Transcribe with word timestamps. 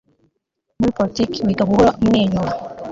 muri 0.79 0.95
politiki 0.97 1.39
wiga 1.47 1.63
guhora 1.69 1.97
umwenyura.- 2.01 2.49
eliot 2.53 2.57
spitzer 2.57 2.77